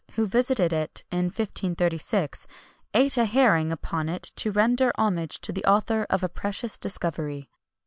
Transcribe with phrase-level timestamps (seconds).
[0.13, 2.47] who visited it in 1536,
[2.95, 7.51] eat a herring upon it to render homage to the author of a precious discovery.